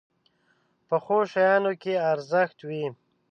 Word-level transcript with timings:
پخو 0.87 1.17
شیانو 1.31 1.73
کې 1.81 1.93
ارزښت 2.11 2.57
وي 2.67 2.85